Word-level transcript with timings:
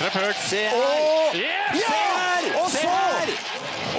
Treff 0.00 0.14
høyt. 0.16 0.38
Se 0.48 0.60
her! 0.64 1.34
Se 1.36 1.82
her! 1.84 2.44
Og 2.56 2.70
så 2.72 2.84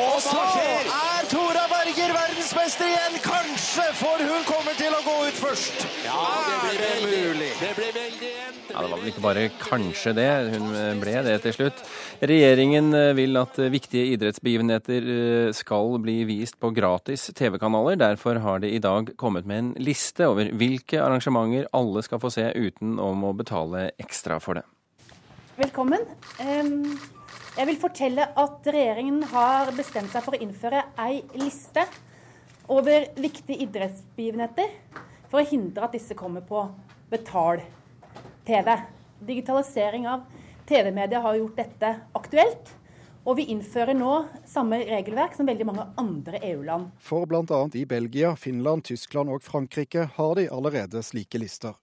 Og 0.01 0.16
så 0.24 0.39
er 0.58 1.27
Tora 1.29 1.67
Berger 1.70 2.13
verdensmester 2.16 2.88
igjen! 2.89 3.20
Kanskje, 3.21 3.86
for 4.00 4.24
hun 4.26 4.42
kommer 4.48 4.74
til 4.79 4.96
å 4.98 5.02
gå 5.06 5.14
ut 5.28 5.38
først! 5.38 5.86
Ja, 6.08 6.24
det 6.48 6.56
blir 6.64 6.82
det 6.82 6.90
mulig. 7.06 7.52
Det 7.60 7.70
blir 7.78 7.94
veldig 8.00 8.32
Ja, 8.72 8.82
Det 8.82 8.90
var 8.90 8.96
vel 8.96 9.12
ikke 9.12 9.26
bare 9.28 9.46
kanskje 9.62 10.16
det, 10.18 10.28
hun 10.56 10.74
ble 11.04 11.16
det 11.29 11.38
til 11.46 11.58
slutt. 11.60 11.85
Regjeringen 12.33 12.90
eh, 12.97 13.13
vil 13.22 13.38
at 13.38 13.62
viktige 13.70 14.15
idrettsbegivenheter 14.15 15.13
eh, 15.20 15.54
skal 15.54 16.02
bli 16.02 16.23
vist 16.26 16.58
på 16.58 16.73
gratis 16.73 17.30
TV-kanaler. 17.38 18.02
Derfor 18.02 18.41
har 18.41 18.66
det 18.66 18.73
i 18.73 18.81
dag 18.81 19.13
kommet 19.22 19.45
med 19.45 19.68
en 19.68 19.73
liste 19.77 20.34
over 20.34 20.49
hvilke 20.49 20.98
arrangementer 20.98 21.70
alle 21.77 22.02
skal 22.02 22.26
få 22.26 22.34
se 22.34 22.49
uten 22.58 22.98
å 22.98 23.36
betale 23.38 23.91
ekstra 24.02 24.41
for 24.41 24.58
det. 24.58 24.66
Velkommen. 25.62 26.02
Jeg 26.39 27.67
vil 27.70 27.77
fortelle 27.77 28.23
at 28.39 28.67
regjeringen 28.73 29.19
har 29.29 29.69
bestemt 29.77 30.09
seg 30.09 30.23
for 30.25 30.33
å 30.33 30.39
innføre 30.41 30.79
ei 31.03 31.19
liste 31.38 31.83
over 32.71 33.05
viktige 33.19 33.59
idrettsbegivenheter 33.67 34.71
for 35.29 35.41
å 35.41 35.45
hindre 35.45 35.85
at 35.85 35.93
disse 35.93 36.17
kommer 36.17 36.41
på 36.47 36.63
betal-TV. 37.11 38.71
Digitalisering 39.27 40.09
av 40.09 40.25
TV-media 40.66 41.21
har 41.21 41.38
gjort 41.38 41.61
dette 41.61 41.93
aktuelt. 42.17 42.73
Og 43.21 43.38
vi 43.38 43.45
innfører 43.53 43.93
nå 43.93 44.16
samme 44.49 44.81
regelverk 44.89 45.38
som 45.38 45.45
veldig 45.45 45.69
mange 45.69 45.85
andre 46.02 46.41
EU-land. 46.55 46.89
For 46.97 47.30
bl.a. 47.30 47.61
i 47.77 47.85
Belgia, 47.85 48.33
Finland, 48.33 48.88
Tyskland 48.89 49.30
og 49.30 49.45
Frankrike 49.45 50.09
har 50.17 50.35
de 50.41 50.49
allerede 50.49 51.05
slike 51.05 51.43
lister. 51.43 51.77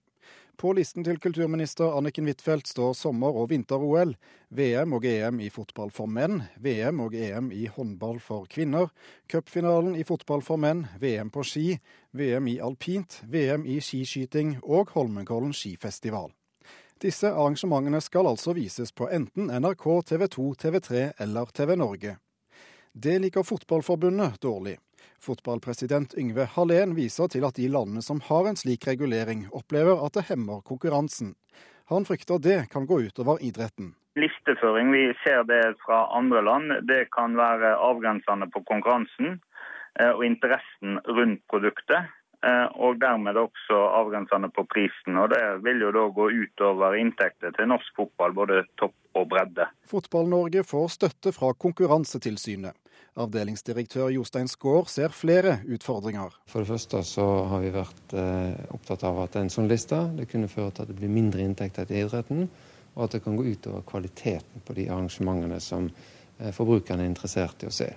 På 0.59 0.73
listen 0.75 1.05
til 1.07 1.15
kulturminister 1.23 1.93
Anniken 1.95 2.25
Huitfeldt 2.27 2.67
står 2.67 2.91
sommer- 2.99 3.37
og 3.39 3.45
vinter-OL, 3.47 4.09
VM 4.51 4.95
og 4.97 5.05
EM 5.07 5.37
i 5.39 5.47
fotball 5.47 5.87
for 5.95 6.11
menn, 6.11 6.41
VM 6.59 6.99
og 6.99 7.15
EM 7.15 7.47
i 7.55 7.69
håndball 7.71 8.19
for 8.19 8.43
kvinner, 8.51 8.89
cupfinalen 9.31 9.95
i 9.95 10.03
fotball 10.03 10.43
for 10.43 10.59
menn, 10.59 10.81
VM 10.99 11.31
på 11.31 11.45
ski, 11.47 11.77
VM 12.11 12.49
i 12.51 12.57
alpint, 12.59 13.21
VM 13.23 13.63
i 13.63 13.77
skiskyting 13.79 14.57
og 14.59 14.91
Holmenkollen 14.97 15.55
skifestival. 15.55 16.33
Disse 16.99 17.31
arrangementene 17.31 18.03
skal 18.03 18.27
altså 18.27 18.51
vises 18.51 18.91
på 18.91 19.07
enten 19.07 19.47
NRK, 19.47 19.87
TV 20.11 20.27
2, 20.27 20.49
TV3 20.59 21.07
eller 21.23 21.55
TV 21.55 21.75
Norge. 21.79 22.17
Det 22.91 23.15
liker 23.23 23.47
Fotballforbundet 23.47 24.41
dårlig. 24.43 24.75
Fotballpresident 25.19 26.13
Yngve 26.17 26.45
Hallén 26.55 26.95
viser 26.95 27.27
til 27.27 27.43
at 27.47 27.57
de 27.59 27.67
landene 27.67 28.01
som 28.01 28.21
har 28.29 28.47
en 28.47 28.59
slik 28.59 28.87
regulering, 28.87 29.47
opplever 29.51 29.99
at 30.05 30.13
det 30.15 30.27
hemmer 30.29 30.61
konkurransen. 30.61 31.35
Han 31.89 32.05
frykter 32.05 32.37
det 32.39 32.69
kan 32.71 32.85
gå 32.85 33.01
utover 33.09 33.41
idretten. 33.41 33.95
Listeføring, 34.19 34.91
vi 34.91 35.13
ser 35.23 35.43
det 35.47 35.75
fra 35.85 36.05
andre 36.17 36.41
land. 36.45 36.71
Det 36.87 37.07
kan 37.15 37.37
være 37.37 37.75
avgrensende 37.77 38.49
på 38.53 38.61
konkurransen 38.67 39.39
eh, 39.99 40.11
og 40.11 40.25
interessen 40.25 40.99
rundt 41.07 41.41
produktet. 41.49 42.09
eh, 42.43 42.67
Og 42.75 42.99
dermed 43.01 43.37
også 43.37 43.77
avgrensende 43.99 44.49
på 44.49 44.65
prisen. 44.65 45.17
Og 45.17 45.29
Det 45.29 45.63
vil 45.63 45.81
jo 45.81 45.91
da 45.91 46.05
gå 46.13 46.29
utover 46.29 46.93
inntekter 46.95 47.51
til 47.51 47.67
norsk 47.67 47.95
fotball, 47.95 48.33
både 48.33 48.63
topp 48.77 48.95
og 49.15 49.29
bredde. 49.29 49.65
Fotball-Norge 49.89 50.63
får 50.63 50.87
støtte 50.87 51.33
fra 51.33 51.53
Konkurransetilsynet. 51.53 52.75
Avdelingsdirektør 53.17 54.11
Jostein 54.13 54.49
Skaar 54.51 54.89
ser 54.91 55.13
flere 55.15 55.59
utfordringer. 55.71 56.35
For 56.49 56.61
det 56.61 56.69
første 56.69 57.01
så 57.07 57.25
har 57.49 57.63
vi 57.63 57.71
vært 57.73 58.13
eh, 58.13 58.59
opptatt 58.75 59.05
av 59.07 59.23
at 59.25 59.39
en 59.39 59.49
sånn 59.53 59.69
liste 59.71 59.97
det 60.17 60.27
kunne 60.29 60.51
føre 60.51 60.73
til 60.73 60.85
at 60.85 60.91
det 60.91 60.99
blir 60.99 61.11
mindre 61.13 61.41
inntekter 61.43 61.89
til 61.89 62.03
idretten, 62.03 62.45
og 62.95 63.05
at 63.05 63.17
det 63.17 63.23
kan 63.25 63.37
gå 63.39 63.47
utover 63.47 63.85
kvaliteten 63.87 64.65
på 64.65 64.77
de 64.77 64.87
arrangementene 64.91 65.59
som 65.63 65.89
eh, 65.89 66.53
forbrukerne 66.55 67.05
er 67.05 67.11
interessert 67.11 67.65
i 67.65 67.71
å 67.71 67.73
se. 67.73 67.89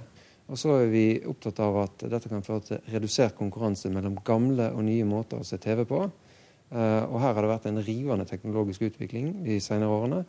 Og 0.53 0.59
så 0.59 0.75
er 0.83 0.91
vi 0.93 1.07
opptatt 1.29 1.61
av 1.65 1.79
at 1.85 2.05
dette 2.13 2.29
kan 2.29 2.45
føre 2.45 2.67
til 2.67 2.93
redusert 2.93 3.37
konkurranse 3.39 3.93
mellom 3.93 4.19
gamle 4.25 4.73
og 4.75 4.85
nye 4.85 5.07
måter 5.09 5.41
å 5.41 5.47
se 5.47 5.61
TV 5.63 5.85
på. 5.89 6.03
Eh, 6.73 7.03
og 7.05 7.19
her 7.21 7.35
har 7.35 7.45
det 7.45 7.53
vært 7.53 7.69
en 7.71 7.83
rivende 7.85 8.27
teknologisk 8.29 8.89
utvikling 8.89 9.35
de 9.47 9.61
senere 9.63 9.93
årene, 9.93 10.25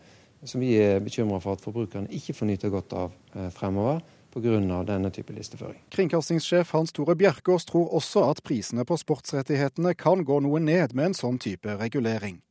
som 0.46 0.64
vi 0.64 0.74
er 0.82 1.00
bekymra 1.04 1.40
for 1.44 1.58
at 1.58 1.64
forbrukerne 1.64 2.12
ikke 2.14 2.36
får 2.38 2.50
nyte 2.50 2.72
godt 2.74 2.96
av 2.98 3.12
eh, 3.36 3.50
fremover 3.54 4.02
pga. 4.34 4.84
denne 4.84 5.12
type 5.12 5.34
listeføring. 5.34 5.82
Kringkastingssjef 5.94 6.72
Hans 6.74 6.92
Tore 6.92 7.16
Bjerkås 7.16 7.66
tror 7.66 7.94
også 7.94 8.26
at 8.32 8.42
prisene 8.44 8.86
på 8.86 8.98
sportsrettighetene 8.98 9.94
kan 9.94 10.24
gå 10.26 10.40
noe 10.40 10.60
ned 10.60 10.96
med 10.96 11.12
en 11.12 11.18
sånn 11.18 11.38
type 11.38 11.78
regulering. 11.78 12.42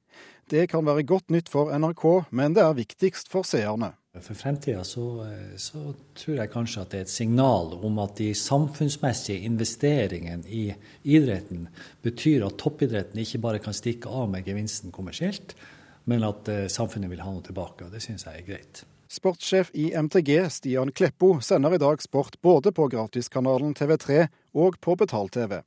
Det 0.51 0.69
kan 0.71 0.85
være 0.87 1.07
godt 1.07 1.31
nytt 1.31 1.49
for 1.49 1.73
NRK, 1.73 2.29
men 2.31 2.55
det 2.55 2.63
er 2.63 2.79
viktigst 2.79 3.31
for 3.33 3.47
seerne. 3.47 3.95
For 4.21 4.37
fremtida 4.37 4.83
så, 4.85 5.25
så, 5.57 5.95
tror 6.19 6.37
jeg 6.37 6.51
kanskje 6.53 6.83
at 6.83 6.91
det 6.93 6.99
er 6.99 7.05
et 7.07 7.13
signal 7.13 7.71
om 7.81 8.01
at 8.03 8.19
de 8.19 8.35
samfunnsmessige 8.37 9.47
investeringene 9.49 10.45
i 10.53 10.67
idretten 11.09 11.71
betyr 12.05 12.45
at 12.45 12.59
toppidretten 12.61 13.23
ikke 13.23 13.41
bare 13.41 13.63
kan 13.65 13.73
stikke 13.73 14.13
av 14.13 14.29
med 14.35 14.45
gevinsten 14.45 14.93
kommersielt, 14.93 15.57
men 16.05 16.25
at 16.27 16.49
eh, 16.49 16.67
samfunnet 16.73 17.11
vil 17.13 17.23
ha 17.25 17.31
noe 17.33 17.45
tilbake. 17.45 17.87
og 17.87 17.93
Det 17.95 18.03
syns 18.05 18.27
jeg 18.27 18.43
er 18.43 18.49
greit. 18.49 18.85
Sportssjef 19.13 19.71
i 19.77 19.91
MTG, 19.93 20.39
Stian 20.49 20.93
Kleppo, 20.93 21.35
sender 21.45 21.75
i 21.77 21.83
dag 21.83 22.01
sport 22.03 22.39
både 22.41 22.73
på 22.73 22.89
gratiskanalen 22.89 23.75
TV3 23.77 24.25
og 24.57 24.81
på 24.81 24.97
betal-TV. 24.97 25.61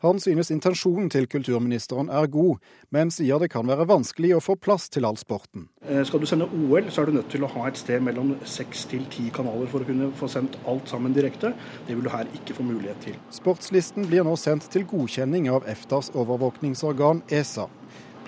Han 0.00 0.16
synes 0.20 0.48
intensjonen 0.50 1.10
til 1.12 1.26
kulturministeren 1.28 2.08
er 2.08 2.26
god, 2.32 2.56
men 2.88 3.10
sier 3.12 3.38
det 3.38 3.50
kan 3.52 3.68
være 3.68 3.84
vanskelig 3.84 4.30
å 4.32 4.40
få 4.40 4.56
plass 4.56 4.88
til 4.88 5.04
all 5.04 5.18
sporten. 5.20 5.66
Eh, 5.84 6.00
Skal 6.08 6.22
du 6.22 6.26
sende 6.26 6.48
OL, 6.48 6.88
så 6.88 7.02
er 7.02 7.10
du 7.10 7.18
nødt 7.18 7.28
til 7.30 7.44
å 7.44 7.50
ha 7.52 7.66
et 7.68 7.76
sted 7.76 8.00
mellom 8.02 8.32
seks 8.48 8.86
til 8.88 9.04
ti 9.12 9.28
kanaler 9.30 9.68
for 9.68 9.84
å 9.84 9.88
kunne 9.90 10.08
få 10.16 10.30
sendt 10.32 10.56
alt 10.66 10.88
sammen 10.88 11.12
direkte. 11.14 11.52
Det 11.86 11.94
vil 11.94 12.08
du 12.08 12.10
her 12.10 12.30
ikke 12.32 12.56
få 12.56 12.64
mulighet 12.64 13.04
til. 13.04 13.20
Sportslisten 13.30 14.08
blir 14.08 14.24
nå 14.24 14.34
sendt 14.40 14.70
til 14.72 14.88
godkjenning 14.88 15.50
av 15.52 15.68
EFTAs 15.68 16.10
overvåkningsorgan 16.16 17.22
ESA. 17.28 17.68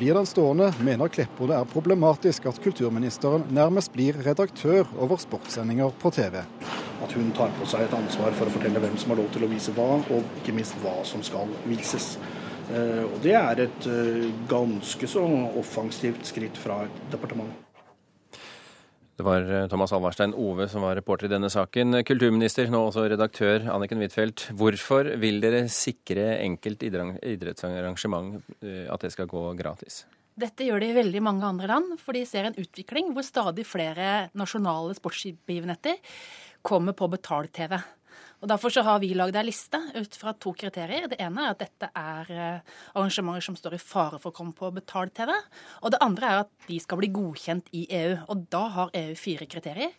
Blir 0.02 0.14
den 0.14 0.26
stående, 0.26 0.72
mener 0.82 1.06
Kleppo 1.14 1.46
det 1.46 1.54
er 1.54 1.68
problematisk 1.70 2.48
at 2.50 2.56
kulturministeren 2.64 3.44
nærmest 3.54 3.92
blir 3.94 4.16
redaktør 4.26 4.88
over 4.98 5.20
sportssendinger 5.22 5.94
på 6.02 6.10
TV. 6.10 6.40
At 7.06 7.14
hun 7.14 7.28
tar 7.38 7.54
på 7.54 7.68
seg 7.70 7.84
et 7.84 7.94
ansvar 7.94 8.34
for 8.34 8.50
å 8.50 8.54
fortelle 8.56 8.82
hvem 8.82 8.98
som 8.98 9.14
har 9.14 9.20
lov 9.22 9.30
til 9.30 9.46
å 9.46 9.52
vise 9.52 9.70
hva, 9.76 10.00
og 10.02 10.34
ikke 10.42 10.56
minst 10.58 10.74
hva 10.82 10.96
som 11.06 11.22
skal 11.22 11.54
vises. 11.70 12.16
Eh, 12.74 13.04
Og 13.06 13.20
Det 13.22 13.36
er 13.38 13.62
et 13.68 13.86
eh, 13.86 14.26
ganske 14.50 15.06
så 15.06 15.22
offensivt 15.62 16.26
skritt 16.26 16.58
fra 16.58 16.82
et 16.88 17.02
departement. 17.14 17.54
Det 19.16 19.26
var 19.26 19.44
eh, 19.44 19.66
Thomas 19.68 19.92
Alvarstein 19.92 20.32
Ove 20.34 20.66
som 20.72 20.84
var 20.86 20.96
reporter 20.96 21.28
i 21.28 21.32
denne 21.34 21.50
saken. 21.52 21.98
Kulturminister, 22.08 22.70
nå 22.72 22.80
også 22.86 23.04
redaktør 23.12 23.68
Anniken 23.74 24.00
Huitfeldt. 24.00 24.48
Hvorfor 24.56 25.10
vil 25.20 25.42
dere 25.44 25.66
sikre 25.72 26.38
enkelt 26.40 26.82
idrettsarrangement 26.88 28.40
eh, 28.62 28.86
at 28.88 29.04
det 29.04 29.12
skal 29.12 29.28
gå 29.30 29.44
gratis? 29.58 30.02
Dette 30.32 30.64
gjør 30.64 30.80
de 30.80 30.88
i 30.88 30.96
veldig 30.96 31.20
mange 31.20 31.44
andre 31.44 31.68
land, 31.68 31.96
for 32.00 32.16
de 32.16 32.24
ser 32.24 32.48
en 32.48 32.56
utvikling 32.56 33.10
hvor 33.12 33.26
stadig 33.26 33.66
flere 33.68 34.30
nasjonale 34.38 34.96
sportsbegivenheter 34.96 36.00
kommer 36.64 36.96
på 36.96 37.10
betalt-TV. 37.12 37.76
Og 38.42 38.48
Derfor 38.50 38.72
så 38.74 38.82
har 38.82 38.98
vi 38.98 39.12
lagd 39.14 39.36
ei 39.38 39.44
liste 39.46 39.78
ut 39.94 40.16
fra 40.18 40.32
to 40.34 40.50
kriterier. 40.58 41.06
Det 41.06 41.20
ene 41.22 41.44
er 41.44 41.52
at 41.52 41.60
dette 41.62 41.88
er 41.94 42.30
eh, 42.34 42.72
arrangementer 42.98 43.44
som 43.46 43.54
står 43.54 43.76
i 43.76 43.78
fare 43.78 44.18
for 44.18 44.32
å 44.32 44.34
komme 44.34 44.56
på 44.58 44.72
betalt-TV. 44.74 45.30
Og 45.86 45.94
det 45.94 46.00
andre 46.02 46.26
er 46.26 46.40
at 46.42 46.50
de 46.66 46.80
skal 46.82 46.98
bli 46.98 47.12
godkjent 47.14 47.70
i 47.78 47.84
EU. 48.00 48.16
Og 48.34 48.42
da 48.50 48.64
har 48.74 48.90
EU 48.98 49.12
fire 49.18 49.46
kriterier. 49.46 49.94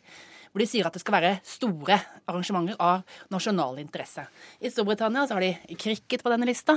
Hvor 0.52 0.62
de 0.62 0.68
sier 0.70 0.86
at 0.86 0.94
det 0.94 1.02
skal 1.02 1.16
være 1.16 1.30
store 1.48 1.96
arrangementer 2.30 2.76
av 2.84 3.08
nasjonal 3.34 3.80
interesse. 3.82 4.28
I 4.60 4.70
Storbritannia 4.70 5.24
så 5.26 5.40
har 5.40 5.48
de 5.48 5.78
cricket 5.80 6.22
på 6.22 6.30
denne 6.30 6.46
lista. 6.46 6.76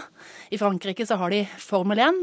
I 0.54 0.62
Frankrike 0.62 1.04
så 1.04 1.18
har 1.18 1.34
de 1.34 1.42
Formel 1.60 2.00
1. 2.06 2.22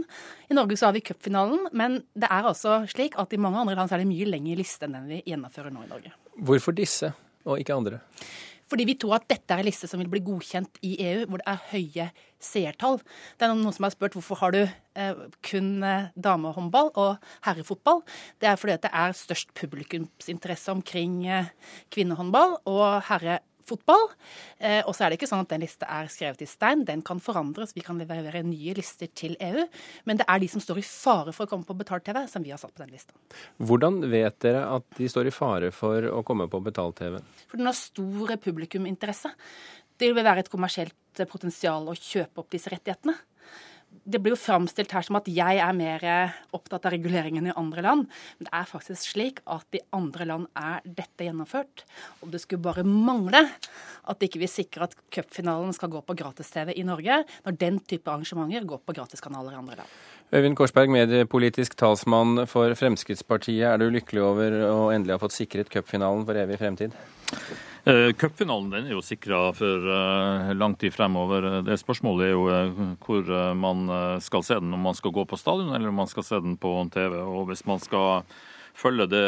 I 0.49 0.57
Norge 0.57 0.79
så 0.79 0.87
har 0.87 0.95
vi 0.95 1.03
cupfinalen. 1.03 1.67
Men 1.75 1.99
det 2.15 2.31
er 2.31 2.47
altså 2.47 2.79
slik 2.95 3.19
at 3.19 3.35
i 3.35 3.43
mange 3.43 3.59
andre 3.59 3.75
land 3.75 3.91
så 3.91 3.99
er 3.99 4.05
det 4.05 4.09
mye 4.15 4.31
lengre 4.31 4.55
liste 4.63 4.87
enn 4.87 4.95
den 5.01 5.11
vi 5.11 5.21
gjennomfører 5.27 5.75
nå 5.75 5.83
i 5.83 5.91
Norge. 5.91 6.15
Hvorfor 6.39 6.79
disse, 6.79 7.11
og 7.43 7.59
ikke 7.59 7.75
andre? 7.75 8.01
Fordi 8.71 8.87
vi 8.87 8.97
tror 8.99 9.17
at 9.19 9.27
dette 9.29 9.53
er 9.53 9.61
en 9.61 9.67
liste 9.67 9.89
som 9.89 10.01
vil 10.01 10.11
bli 10.11 10.23
godkjent 10.25 10.79
i 10.85 10.95
EU, 11.05 11.25
hvor 11.27 11.41
det 11.41 11.47
er 11.51 11.65
høye 11.71 12.07
seertall. 12.43 12.99
Det 13.37 13.47
er 13.47 13.53
noen 13.53 13.75
som 13.75 13.87
har 13.87 13.93
spurt 13.95 14.17
hvorfor 14.17 14.39
har 14.41 14.55
du 14.55 14.61
eh, 14.63 15.23
kun 15.45 15.71
eh, 15.87 16.09
damehåndball 16.15 16.91
og 16.99 17.31
herrefotball. 17.47 18.03
Det 18.41 18.49
er 18.49 18.59
fordi 18.59 18.77
det 18.83 18.91
er 18.91 19.17
størst 19.17 19.55
publikumsinteresse 19.59 20.73
omkring 20.73 21.23
eh, 21.27 21.51
kvinnehåndball 21.93 22.59
og 22.65 22.85
herrefotball. 23.09 23.49
Eh, 24.59 24.81
og 24.85 24.93
så 24.95 25.05
er 25.05 25.11
det 25.11 25.19
ikke 25.19 25.29
sånn 25.29 25.43
at 25.45 25.51
den 25.53 25.63
lista 25.63 25.87
er 25.89 26.09
skrevet 26.11 26.43
i 26.45 26.49
stein. 26.49 26.85
Den 26.87 27.03
kan 27.05 27.21
forandres. 27.23 27.75
Vi 27.75 27.83
kan 27.85 27.99
levere 28.01 28.43
nye 28.45 28.75
lister 28.77 29.09
til 29.15 29.35
EU. 29.43 29.65
Men 30.09 30.21
det 30.21 30.27
er 30.29 30.41
de 30.43 30.49
som 30.51 30.63
står 30.63 30.81
i 30.81 30.85
fare 30.87 31.33
for 31.35 31.47
å 31.47 31.51
komme 31.51 31.67
på 31.67 31.77
betalt-TV, 31.81 32.23
som 32.31 32.45
vi 32.45 32.53
har 32.53 32.61
satt 32.61 32.73
på 32.75 32.83
den 32.85 32.93
lista. 32.95 33.15
Hvordan 33.63 34.01
vet 34.11 34.39
dere 34.45 34.65
at 34.77 34.87
de 34.97 35.09
står 35.11 35.29
i 35.29 35.35
fare 35.35 35.73
for 35.75 36.09
å 36.11 36.23
komme 36.27 36.49
på 36.51 36.61
betalt-TV? 36.63 37.19
For 37.49 37.61
den 37.61 37.69
har 37.69 37.77
stor 37.77 38.35
publikuminteresse. 38.43 39.33
Det 39.99 40.09
vil 40.09 40.25
være 40.25 40.43
et 40.43 40.51
kommersielt 40.51 41.23
potensial 41.29 41.85
å 41.87 41.95
kjøpe 41.97 42.41
opp 42.41 42.49
disse 42.53 42.71
rettighetene. 42.73 43.15
Det 44.03 44.19
blir 44.19 44.33
jo 44.33 44.39
framstilt 44.39 44.91
her 44.95 45.05
som 45.05 45.17
at 45.19 45.27
jeg 45.31 45.59
er 45.63 45.75
mer 45.77 46.03
opptatt 46.55 46.87
av 46.87 46.93
reguleringen 46.95 47.47
i 47.47 47.55
andre 47.59 47.83
land. 47.85 48.07
Men 48.37 48.49
det 48.49 48.53
er 48.59 48.69
faktisk 48.69 49.13
slik 49.13 49.41
at 49.49 49.77
i 49.77 49.83
andre 49.95 50.27
land 50.29 50.49
er 50.59 50.83
dette 50.83 51.27
gjennomført. 51.27 51.85
Og 52.21 52.33
det 52.33 52.43
skulle 52.43 52.65
bare 52.65 52.85
mangle 52.87 53.45
at 54.11 54.25
ikke 54.25 54.41
vi 54.41 54.49
sikrer 54.51 54.87
at 54.87 54.97
cupfinalen 55.13 55.75
skal 55.75 55.91
gå 55.93 56.03
på 56.03 56.17
gratis-TV 56.19 56.73
i 56.75 56.85
Norge, 56.87 57.21
når 57.45 57.59
den 57.59 57.79
type 57.87 58.11
arrangementer 58.11 58.67
går 58.67 58.83
på 58.83 58.95
gratiskanaler 58.97 59.55
i 59.55 59.61
andre 59.61 59.79
land. 59.81 59.99
Øyvind 60.33 60.57
Korsberg, 60.57 60.89
mediepolitisk 60.89 61.75
talsmann 61.77 62.47
for 62.49 62.73
Fremskrittspartiet. 62.75 63.67
Er 63.69 63.77
du 63.77 63.91
lykkelig 63.93 64.23
over 64.25 64.55
å 64.65 64.79
endelig 64.89 65.13
ha 65.13 65.21
fått 65.21 65.35
sikret 65.37 65.69
cupfinalen 65.69 66.25
for 66.25 66.39
evig 66.41 66.57
fremtid? 66.61 66.97
Uh, 67.83 68.13
Cupfinalen 68.15 68.69
den 68.71 68.85
er 68.87 68.95
jo 68.95 69.01
sikra 69.03 69.49
for 69.55 69.87
uh, 69.87 70.53
lang 70.55 70.77
tid 70.79 70.93
fremover. 70.95 71.63
Det 71.67 71.75
Spørsmålet 71.81 72.29
er 72.29 72.31
jo 72.31 72.45
hvor 73.03 73.53
man 73.59 73.91
skal 74.23 74.43
se 74.47 74.59
den, 74.61 74.73
om 74.73 74.87
man 74.87 74.95
skal 74.95 75.11
gå 75.11 75.25
på 75.27 75.39
stadion 75.39 75.75
eller 75.75 75.91
om 75.91 75.99
man 75.99 76.07
skal 76.07 76.23
se 76.23 76.39
den 76.39 76.55
på 76.57 76.71
TV. 76.93 77.19
Og 77.19 77.49
Hvis 77.51 77.65
man 77.67 77.83
skal 77.83 78.23
følge 78.77 79.05
det 79.11 79.23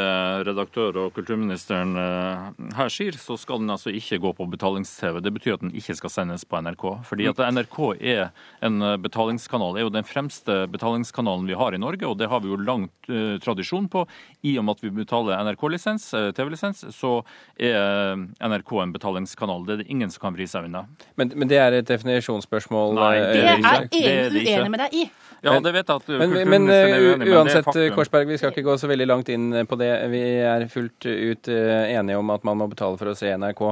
redaktør 0.47 0.97
og 1.03 1.13
kulturministeren 1.15 1.93
eh, 1.99 2.45
her 2.77 2.91
sier, 2.91 3.17
så 3.19 3.37
skal 3.39 3.61
den 3.61 3.71
altså 3.73 3.93
ikke 3.93 4.19
gå 4.23 4.31
på 4.37 4.47
betalings-TV. 4.51 5.21
Det 5.23 5.33
betyr 5.35 5.57
at 5.57 5.65
den 5.65 5.73
ikke 5.77 5.95
skal 5.99 6.13
sendes 6.13 6.45
på 6.49 6.59
NRK. 6.65 6.85
Fordi 7.07 7.29
at 7.29 7.41
NRK 7.53 7.79
er 7.99 8.23
en 8.65 8.81
betalingskanal, 9.03 9.77
er 9.77 9.85
jo 9.85 9.93
den 9.93 10.07
fremste 10.07 10.63
betalingskanalen 10.73 11.47
vi 11.49 11.57
har 11.57 11.75
i 11.75 11.81
Norge, 11.81 12.07
og 12.09 12.17
det 12.19 12.29
har 12.31 12.41
vi 12.43 12.51
jo 12.51 12.59
lang 12.61 12.87
uh, 13.09 13.37
tradisjon 13.43 13.87
på. 13.91 14.05
I 14.45 14.55
og 14.59 14.65
med 14.65 14.77
at 14.77 14.85
vi 14.85 14.93
betaler 14.95 15.43
NRK-lisens, 15.45 16.07
TV-lisens, 16.37 16.85
så 16.95 17.17
er 17.57 18.17
NRK 18.41 18.73
en 18.81 18.95
betalingskanal. 18.95 19.65
Det 19.67 19.75
er 19.75 19.83
det 19.83 19.89
ingen 19.93 20.11
som 20.13 20.27
kan 20.27 20.37
vri 20.37 20.47
seg 20.49 20.69
unna. 20.69 20.85
Men, 21.19 21.33
men, 21.35 21.49
det 21.51 21.61
er 21.61 21.77
et 21.79 21.87
definisjonsspørsmål? 21.89 22.97
Nei, 22.97 23.13
det 23.21 23.45
er 23.45 23.87
jeg 23.93 24.33
uenig 24.33 24.73
med 24.73 24.85
deg 24.85 24.99
i. 25.03 25.05
Ja, 25.45 25.59
det 25.61 25.75
vet 25.75 25.89
jeg 25.89 26.01
at 26.01 26.07
men, 26.09 26.31
men, 26.49 26.69
er 26.73 26.95
uenig, 26.95 27.29
uansett, 27.35 27.67
Korsberg, 27.93 28.29
vi 28.31 28.39
skal 28.41 28.53
ikke 28.53 28.63
gå 28.65 28.77
så 28.81 28.89
veldig 28.89 29.05
langt 29.11 29.29
inn 29.29 29.34
på 29.69 29.77
det. 29.79 29.91
Vi 30.11 30.23
er 30.45 30.67
fullt 30.71 31.05
ut 31.05 31.49
eh, 31.51 31.93
enige 31.95 32.19
om 32.19 32.33
at 32.33 32.45
man 32.47 32.59
må 32.61 32.69
betale 32.71 32.99
for 32.99 33.11
å 33.11 33.17
se 33.17 33.33
NRK. 33.35 33.63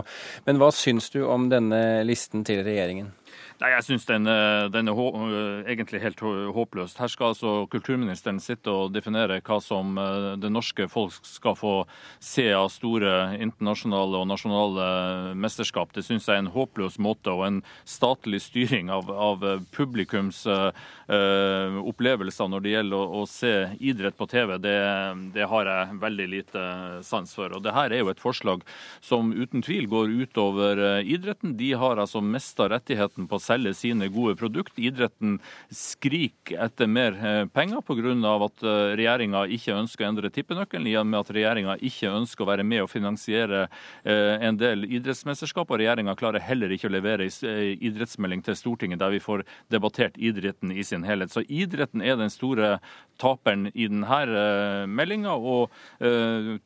Men 0.48 0.62
hva 0.62 0.72
syns 0.76 1.10
du 1.14 1.22
om 1.26 1.50
denne 1.52 1.82
listen 2.08 2.46
til 2.48 2.64
regjeringen? 2.66 3.12
Nei, 3.62 3.70
Jeg 3.70 3.86
syns 3.86 4.06
den, 4.10 4.26
eh, 4.28 4.66
den, 4.74 4.90
er 4.90 4.98
eh, 4.98 5.72
egentlig 5.74 6.02
helt 6.02 6.20
håpløst. 6.20 6.98
Her 6.98 7.12
skal 7.12 7.34
altså 7.34 7.68
kulturministeren 7.70 8.40
sitte 8.42 8.72
og 8.72 8.94
definere 8.96 9.42
hva 9.46 9.60
som 9.62 9.98
eh, 9.98 10.34
det 10.42 10.50
norske 10.50 10.88
folk 10.90 11.14
skal 11.28 11.56
få 11.56 11.74
se 12.20 12.48
av 12.54 12.72
store 12.74 13.38
internasjonale 13.44 14.24
og 14.24 14.28
nasjonale 14.32 14.88
mesterskap. 15.38 15.94
Det 15.94 16.06
syns 16.06 16.28
jeg 16.28 16.40
er 16.40 16.44
en 16.46 16.54
håpløs 16.56 16.98
måte 16.98 17.34
og 17.34 17.46
en 17.46 17.62
statlig 17.86 18.42
styring 18.42 18.90
av, 18.94 19.12
av 19.12 19.44
publikums 19.74 20.44
uh, 20.48 20.72
opplevelser 21.84 22.50
når 22.50 22.64
det 22.64 22.74
gjelder 22.74 22.98
å, 22.98 23.22
å, 23.22 23.26
se 23.30 23.52
idrett 23.84 24.18
på 24.18 24.28
TV. 24.32 24.56
Det, 24.64 24.76
det, 25.36 25.46
har 25.50 25.70
jeg 25.70 26.00
veldig 26.02 26.28
lite 26.32 26.64
sans 27.06 27.36
for. 27.36 27.54
Og 27.54 27.64
det 27.64 27.76
her 27.76 27.94
er 27.94 28.04
jo 28.04 28.12
et 28.12 28.24
forslag 28.24 28.64
som 29.04 29.34
uten 29.36 29.64
tvil 29.66 29.88
går 29.92 30.14
utover 30.24 30.84
idretten. 31.04 31.58
De 31.60 31.74
har 31.78 32.02
altså 32.02 32.24
mista 32.24 32.70
rettigheten 32.72 33.28
på 33.30 33.42
selge 33.44 33.74
sine 33.78 34.08
gode 34.14 34.36
produkt. 34.40 34.80
Idretten 34.80 35.38
skriker 35.74 36.64
etter 36.66 36.88
mer 36.88 37.18
eh, 37.18 37.46
penger 37.52 37.82
pga. 37.82 38.14
at 38.46 38.64
eh, 38.64 38.96
regjeringa 39.00 39.46
ikke 39.56 39.78
ønsker 39.78 40.06
å 40.06 40.10
endre 40.10 40.32
tippenøkkelen, 40.34 40.88
i 40.88 40.96
og 41.00 41.08
med 41.08 41.20
at 41.22 41.32
regjeringa 41.36 41.78
ikke 41.82 42.12
ønsker 42.14 42.46
å 42.46 42.50
være 42.50 42.66
med 42.68 42.84
og 42.86 42.92
finansiere 42.92 43.66
eh, 44.04 44.36
en 44.48 44.60
del 44.60 44.86
idrettsmesterskap. 44.86 45.70
Og 45.70 45.82
regjeringa 45.82 46.16
klarer 46.20 46.44
heller 46.44 46.74
ikke 46.74 46.90
å 46.90 46.96
levere 46.96 47.28
idrettsmelding 47.28 48.44
til 48.46 48.58
Stortinget 48.58 49.02
der 49.02 49.14
vi 49.14 49.24
får 49.24 49.46
debattert 49.74 50.18
idretten 50.18 50.72
i 50.72 50.84
sin 50.88 51.06
helhet. 51.08 51.34
Så 51.34 51.46
idretten 51.48 52.04
er 52.04 52.20
den 52.20 52.32
store 52.34 52.78
taperen 53.22 53.68
i 53.74 53.88
denne 53.88 54.88
meldinga, 54.90 55.34
og 55.38 55.72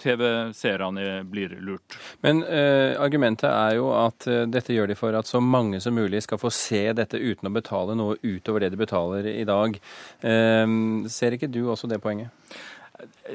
TV-seerne 0.02 1.22
blir 1.28 1.54
lurt. 1.62 1.98
Men 2.24 2.40
uh, 2.44 2.96
argumentet 3.04 3.50
er 3.50 3.76
jo 3.78 3.90
at 3.96 4.26
dette 4.50 4.74
gjør 4.74 4.90
de 4.92 4.98
for 4.98 5.16
at 5.18 5.30
så 5.30 5.42
mange 5.44 5.82
som 5.84 5.96
mulig 5.98 6.24
skal 6.26 6.40
få 6.42 6.52
se 6.54 6.67
dette 6.72 7.20
uten 7.20 7.50
å 7.50 7.54
betale 7.54 7.96
noe 7.96 8.18
utover 8.24 8.64
det 8.64 8.72
de 8.74 8.78
betaler 8.78 9.28
i 9.32 9.46
dag. 9.48 9.80
Ehm, 10.24 11.06
ser 11.08 11.32
ikke 11.32 11.52
du 11.52 11.68
også 11.70 11.88
det 11.88 12.02
poenget? 12.02 12.30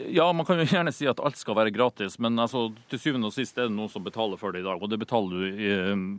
Ja, 0.08 0.32
man 0.32 0.46
kan 0.46 0.58
jo 0.58 0.66
gjerne 0.74 0.92
si 0.94 1.06
at 1.08 1.20
alt 1.22 1.38
skal 1.38 1.56
være 1.58 1.72
gratis, 1.74 2.18
men 2.22 2.38
altså, 2.40 2.66
til 2.90 3.00
syvende 3.00 3.28
og 3.30 3.34
sist 3.36 3.58
er 3.58 3.68
det 3.68 3.76
noen 3.76 3.90
som 3.92 4.04
betaler 4.04 4.40
for 4.40 4.54
det 4.54 4.62
i 4.62 4.66
dag. 4.66 4.82
Og 4.82 4.90
det 4.90 4.98
betaler 5.02 5.30
du 5.30 5.62
i, 5.62 5.72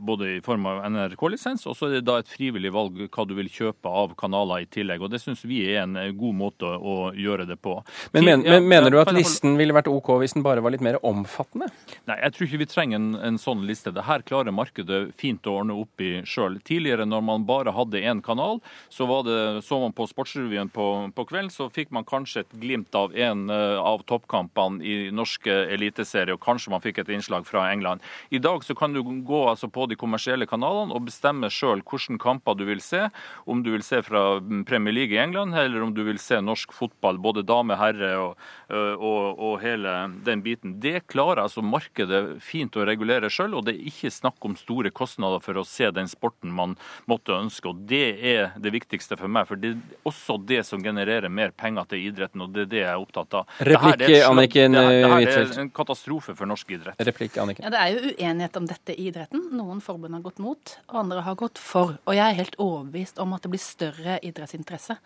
både 0.07 0.30
i 0.38 0.40
form 0.45 0.68
av 0.69 0.84
NRK-lisens, 0.94 1.66
og 1.68 1.78
så 1.78 1.90
er 1.90 1.98
det 1.98 2.06
da 2.07 2.19
et 2.22 2.31
frivillig 2.31 2.72
valg 2.74 3.01
hva 3.07 3.28
du 3.28 3.36
vil 3.38 3.51
kjøpe 3.51 3.90
av 3.90 4.16
kanaler 4.19 4.63
i 4.63 4.69
tillegg. 4.72 5.04
Og 5.04 5.12
det 5.12 5.22
syns 5.24 5.44
vi 5.48 5.63
er 5.74 5.84
en 5.84 5.98
god 6.18 6.40
måte 6.40 6.69
å 6.69 7.12
gjøre 7.18 7.48
det 7.50 7.60
på. 7.63 7.75
Men, 8.16 8.28
men, 8.30 8.45
men 8.48 8.69
mener 8.69 8.94
du 8.94 9.00
at 9.01 9.12
listen 9.16 9.57
ville 9.60 9.75
vært 9.75 9.92
OK 9.92 10.13
hvis 10.22 10.38
den 10.38 10.45
bare 10.45 10.63
var 10.63 10.74
litt 10.74 10.86
mer 10.86 11.00
omfattende? 11.06 11.69
Nei, 12.10 12.19
jeg 12.22 12.36
tror 12.36 12.48
ikke 12.48 12.62
vi 12.63 12.69
trenger 12.69 13.01
en, 13.01 13.12
en 13.31 13.42
sånn 13.42 13.66
liste. 13.68 13.94
Det 13.95 14.06
her 14.07 14.24
klarer 14.28 14.56
markedet 14.56 15.01
fint 15.19 15.50
å 15.50 15.57
ordne 15.60 15.78
opp 15.81 16.04
i 16.04 16.13
sjøl. 16.30 16.60
Tidligere, 16.63 17.07
når 17.10 17.25
man 17.25 17.48
bare 17.50 17.74
hadde 17.75 18.01
én 18.04 18.24
kanal, 18.24 18.62
så, 18.94 19.07
det, 19.28 19.40
så 19.68 19.81
man 19.81 19.95
på 19.95 20.07
Sportsrevyen 20.10 20.72
på, 20.74 20.88
på 21.16 21.28
kvelden, 21.30 21.51
så 21.54 21.69
fikk 21.74 21.92
man 21.95 22.07
kanskje 22.07 22.45
et 22.45 22.57
glimt 22.62 22.95
av 22.98 23.16
en 23.18 23.32
en 23.33 23.50
eh, 23.51 23.77
av 23.81 24.06
toppkampene 24.09 24.83
i 24.85 24.95
norske 25.15 25.51
eliteserie, 25.74 26.35
og 26.35 26.44
kanskje 26.44 26.74
man 26.74 26.83
fikk 26.83 27.01
et 27.03 27.12
innslag 27.13 27.47
fra 27.50 27.65
England. 27.71 28.03
I 28.33 28.41
dag 28.44 28.63
så 28.65 28.75
kan 28.77 28.95
du 28.95 29.01
gå 29.03 29.41
altså 29.50 29.69
på 29.74 29.88
de 29.89 29.97
kommersielle 30.00 30.47
kanalene 30.50 30.95
og 30.95 31.07
bestemme 31.09 31.50
sjøl 31.51 31.83
hvilke 31.83 32.19
kamper 32.21 32.57
du 32.57 32.65
vil 32.68 32.81
se. 32.83 33.07
Om 33.50 33.63
du 33.65 33.71
vil 33.74 33.85
se 33.85 34.01
fra 34.06 34.39
Premier 34.68 34.95
League 34.95 35.15
i 35.15 35.21
England, 35.21 35.56
eller 35.57 35.83
om 35.83 35.94
du 35.94 36.03
vil 36.06 36.19
se 36.21 36.39
norsk 36.41 36.74
fotball, 36.75 37.19
både 37.21 37.45
dame, 37.47 37.77
herre 37.80 38.13
og, 38.21 38.41
eh, 38.69 38.95
og, 38.95 39.39
og 39.39 39.59
hele 39.63 39.95
den 40.25 40.44
biten. 40.45 40.77
Det 40.83 41.06
klarer 41.12 41.44
altså 41.45 41.63
markedet 41.65 42.39
fint 42.44 42.75
å 42.77 42.88
regulere 42.88 43.31
sjøl, 43.33 43.57
og 43.57 43.68
det 43.68 43.75
er 43.75 43.91
ikke 43.91 44.13
snakk 44.13 44.44
om 44.45 44.57
store 44.59 44.94
kostnader 44.94 45.44
for 45.44 45.59
å 45.59 45.68
se 45.68 45.89
den 45.94 46.09
sporten 46.12 46.53
man 46.53 46.77
måtte 47.09 47.35
ønske. 47.35 47.71
og 47.71 47.85
Det 47.89 48.06
er 48.19 48.53
det 48.59 48.74
viktigste 48.75 49.18
for 49.19 49.31
meg, 49.31 49.47
for 49.50 49.59
det 49.59 49.74
er 49.74 50.07
også 50.09 50.39
det 50.45 50.63
som 50.68 50.83
genererer 50.83 51.31
mer 51.31 51.53
penger 51.56 51.88
til 51.91 52.09
idretten, 52.09 52.44
og 52.44 52.53
det 52.53 52.65
er 52.65 52.71
det 52.74 52.81
jeg 52.83 52.91
er 52.91 53.01
opptatt 53.01 53.23
opptatt 53.24 53.40
av. 53.42 53.66
Replikk, 53.68 54.06
Anniken 54.28 54.78
Huitfeldt. 54.78 55.54
Det 55.54 55.58
er 55.58 55.64
en 55.66 55.72
katastrofe 55.74 56.36
for 56.38 56.50
norsk 56.50 56.74
idrett. 56.75 57.04
Replikk, 57.08 57.38
Anniken. 57.42 57.66
Ja, 57.66 57.72
Det 57.74 57.81
er 57.81 57.94
jo 57.94 58.14
uenighet 58.14 58.58
om 58.60 58.68
dette 58.70 58.96
i 58.96 59.08
idretten. 59.10 59.48
Noen 59.58 59.81
forbund 59.81 60.14
har 60.18 60.24
gått 60.25 60.40
mot, 60.44 60.75
og 60.90 61.00
andre 61.04 61.24
har 61.25 61.36
gått 61.40 61.62
for. 61.62 61.98
Og 62.06 62.18
jeg 62.18 62.24
er 62.24 62.40
helt 62.40 62.58
overbevist 62.62 63.20
om 63.24 63.34
at 63.34 63.46
det 63.46 63.54
blir 63.54 63.64
større 63.64 64.20
idrettsinteresse. 64.24 64.98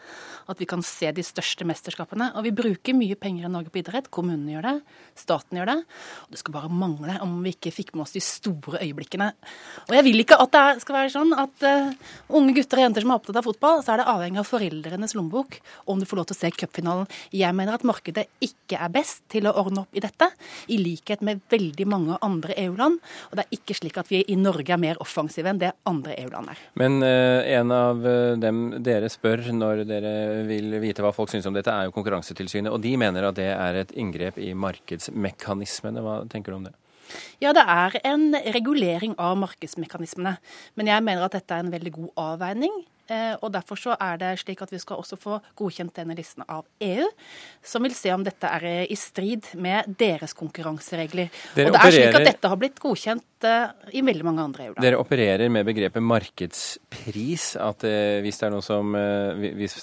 At 0.48 0.60
vi 0.60 0.68
kan 0.70 0.84
se 0.86 1.12
de 1.12 1.26
største 1.26 1.68
mesterskapene. 1.68 2.32
Og 2.38 2.48
vi 2.48 2.54
bruker 2.56 2.98
mye 2.98 3.18
penger 3.20 3.48
i 3.48 3.52
Norge 3.52 3.74
på 3.74 3.82
idrett. 3.82 4.10
Kommunene 4.14 4.56
gjør 4.56 4.68
det, 4.68 4.76
staten 5.16 5.60
gjør 5.60 5.72
det. 5.72 5.78
Og 6.26 6.36
det 6.36 6.42
skal 6.42 6.56
bare 6.58 6.72
mangle 6.72 7.18
om 7.24 7.38
vi 7.44 7.54
ikke 7.56 7.74
fikk 7.74 7.94
med 7.96 8.06
oss 8.08 8.16
de 8.16 8.24
store 8.24 8.82
øyeblikkene. 8.86 9.32
Og 9.88 9.96
jeg 9.98 10.08
vil 10.08 10.24
ikke 10.24 10.40
at 10.42 10.54
det 10.56 10.84
skal 10.84 11.00
være 11.00 11.14
sånn 11.14 11.34
at 11.38 11.66
uh, 11.68 11.92
unge 12.38 12.56
gutter 12.58 12.80
og 12.80 12.88
jenter 12.88 13.06
som 13.06 13.14
er 13.14 13.20
opptatt 13.20 13.40
av 13.42 13.48
fotball, 13.48 13.84
så 13.84 13.94
er 13.94 14.02
det 14.02 14.10
avhengig 14.12 14.42
av 14.42 14.50
foreldrenes 14.50 15.16
lommebok 15.18 15.60
om 15.86 16.00
du 16.00 16.08
får 16.08 16.22
lov 16.22 16.30
til 16.30 16.38
å 16.38 16.40
se 16.40 16.52
cupfinalen. 16.56 17.10
Jeg 17.36 17.56
mener 17.58 17.76
at 17.78 17.86
markedet 17.88 18.07
markedet 18.08 18.28
ikke 18.42 18.78
er 18.80 18.92
best 18.92 19.24
til 19.30 19.48
å 19.48 19.54
ordne 19.60 19.84
opp 19.84 19.96
i 19.96 20.02
dette, 20.04 20.30
i 20.72 20.78
likhet 20.80 21.22
med 21.22 21.42
veldig 21.50 21.88
mange 21.88 22.18
andre 22.22 22.54
EU-land. 22.58 23.00
Og 23.32 23.36
det 23.36 23.46
er 23.46 23.58
ikke 23.58 23.76
slik 23.76 23.98
at 23.98 24.10
vi 24.10 24.24
i 24.28 24.36
Norge 24.36 24.74
er 24.74 24.80
mer 24.80 24.98
offensive 25.04 25.50
enn 25.50 25.60
det 25.60 25.74
andre 25.86 26.16
EU-land 26.22 26.52
er. 26.54 26.64
Men 26.80 27.02
uh, 27.04 27.44
en 27.44 27.72
av 27.72 28.08
eh, 28.08 28.38
dem 28.40 28.82
dere 28.84 29.10
spør 29.10 29.52
når 29.54 29.84
dere 29.88 30.44
vil 30.48 30.80
vite 30.82 31.04
hva 31.04 31.14
folk 31.16 31.32
syns 31.32 31.48
om 31.48 31.56
dette, 31.56 31.72
er 31.72 31.88
jo 31.88 31.96
Konkurransetilsynet. 31.96 32.72
Og 32.72 32.82
de 32.82 32.96
mener 32.98 33.28
at 33.28 33.38
det 33.38 33.52
er 33.52 33.82
et 33.84 33.96
inngrep 33.98 34.38
i 34.40 34.54
markedsmekanismene. 34.56 36.04
Hva 36.04 36.20
tenker 36.32 36.54
du 36.54 36.62
om 36.62 36.68
det? 36.68 36.76
Ja, 37.40 37.54
det 37.56 37.64
er 37.64 37.96
en 38.08 38.34
regulering 38.56 39.16
av 39.22 39.38
markedsmekanismene. 39.40 40.38
Men 40.76 40.92
jeg 40.92 41.04
mener 41.06 41.26
at 41.26 41.38
dette 41.38 41.56
er 41.56 41.64
en 41.64 41.74
veldig 41.74 41.94
god 41.96 42.24
avveining. 42.34 42.84
Eh, 43.08 43.36
og 43.42 43.52
Derfor 43.56 43.80
så 43.80 43.96
er 44.02 44.20
det 44.22 44.34
slik 44.42 44.62
at 44.66 44.72
vi 44.74 44.80
skal 44.82 45.00
også 45.02 45.18
få 45.20 45.40
godkjent 45.58 45.96
denne 45.96 46.16
listen 46.18 46.44
av 46.48 46.66
EU, 46.84 47.08
som 47.66 47.86
vil 47.86 47.96
se 47.98 48.12
om 48.14 48.26
dette 48.26 48.50
er 48.60 48.86
i 48.86 48.98
strid 49.00 49.48
med 49.56 49.88
deres 50.00 50.36
konkurranseregler. 50.38 51.32
Dere 51.56 51.72
og 51.72 51.78
det 51.78 51.84
er 51.84 51.96
slik 51.96 52.20
at 52.20 52.28
dette 52.34 52.52
har 52.52 52.60
blitt 52.60 52.82
godkjent 52.84 53.48
eh, 53.48 53.96
i 53.96 54.04
veldig 54.06 54.28
mange 54.28 54.46
andre 54.50 54.68
EU-land. 54.68 54.84
Dere 54.84 55.02
opererer 55.02 55.54
med 55.54 55.68
begrepet 55.68 56.04
markedspris. 56.04 57.50
At 57.64 57.88
eh, 57.88 58.20
hvis 58.26 58.42
det 58.42 58.50
er 58.50 58.56
noe 58.58 58.66
som 58.66 58.96
hvis, 59.38 59.80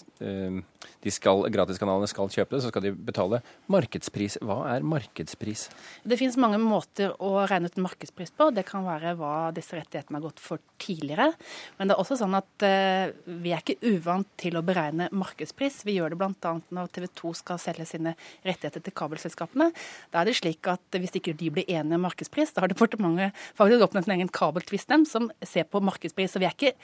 skal, 1.15 1.45
gratiskanalene 1.53 2.09
skal 2.11 2.31
kjøpe 2.33 2.57
det, 2.57 2.63
så 2.65 2.73
skal 2.73 2.85
de 2.87 2.93
betale 2.95 3.41
markedspris. 3.73 4.39
Hva 4.45 4.61
er 4.73 4.87
markedspris? 4.87 5.67
Det 6.05 6.19
finnes 6.21 6.39
mange 6.41 6.61
måter 6.63 7.15
å 7.23 7.45
regne 7.49 7.71
ut 7.71 7.81
markedspris 7.83 8.33
på. 8.37 8.51
Det 8.55 8.67
kan 8.69 8.87
være 8.87 9.15
hva 9.19 9.51
disse 9.57 9.77
rettighetene 9.77 10.19
har 10.19 10.27
gått 10.27 10.43
for 10.43 10.63
tidligere. 10.81 11.31
Men 11.79 11.89
det 11.91 11.97
er 11.97 12.03
også 12.03 12.19
sånn 12.21 12.37
at 12.39 12.67
eh, 12.67 13.13
vi 13.43 13.55
er 13.55 13.63
ikke 13.63 13.95
uvant 13.95 14.29
til 14.41 14.59
å 14.59 14.65
beregne 14.67 15.11
markedspris. 15.15 15.83
Vi 15.87 15.97
gjør 15.99 16.15
det 16.15 16.21
bl.a. 16.21 16.55
når 16.75 16.93
TV 16.95 17.09
2 17.23 17.35
skal 17.41 17.61
selge 17.63 17.87
sine 17.89 18.15
rettigheter 18.47 18.85
til 18.85 18.97
kabelselskapene. 18.97 19.71
Da 20.13 20.23
er 20.23 20.31
det 20.31 20.37
slik 20.39 20.67
at 20.71 20.99
hvis 21.01 21.17
ikke 21.19 21.37
de 21.39 21.51
blir 21.55 21.69
enige 21.69 21.99
om 21.99 22.07
markedspris, 22.07 22.55
da 22.55 22.65
har 22.65 22.73
departementet 22.73 23.37
faktisk 23.59 23.87
oppnevnt 23.87 24.11
en 24.11 24.17
egen 24.19 24.33
kabeltvistnemnd 24.35 25.09
som 25.09 25.31
ser 25.45 25.69
på 25.69 25.83
markedspris. 25.85 26.35
Så 26.35 26.43
vi 26.43 26.49
er 26.49 26.57
ikke 26.57 26.75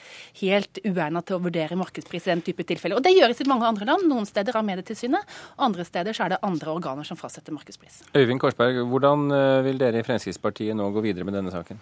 helt 0.41 0.81
uegna 0.85 1.23
til 1.25 1.37
å 1.37 1.43
vurdere 1.43 1.79
markedspris 1.79 2.27
i 2.27 2.33
den 2.33 2.43
type 2.45 2.65
tilfeller. 2.67 2.99
Og 2.99 3.05
det 3.05 3.15
gjøres 3.15 3.41
i 3.41 3.49
mange 3.49 3.67
andre 3.67 3.87
land. 3.87 3.90
Noen 3.99 4.27
steder 4.27 4.55
av 4.57 4.65
Medietilsynet, 4.67 5.27
andre 5.61 5.85
steder 5.87 6.15
så 6.15 6.25
er 6.25 6.33
det 6.33 6.39
andre 6.45 6.73
organer 6.73 7.07
som 7.07 7.19
fastsetter 7.19 7.53
markedspris. 7.55 8.01
Øyvind 8.17 8.41
Korsberg, 8.41 8.81
hvordan 8.91 9.27
eh, 9.35 9.59
vil 9.67 9.81
dere 9.81 10.01
i 10.01 10.05
Fremskrittspartiet 10.07 10.77
nå 10.77 10.89
gå 10.95 11.03
videre 11.05 11.27
med 11.27 11.37
denne 11.37 11.53
saken? 11.53 11.81